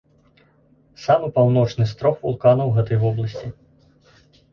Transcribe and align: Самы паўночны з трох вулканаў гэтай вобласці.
Самы 1.01 1.27
паўночны 1.35 1.85
з 1.91 1.97
трох 1.99 2.15
вулканаў 2.27 2.73
гэтай 2.79 2.97
вобласці. 3.05 3.47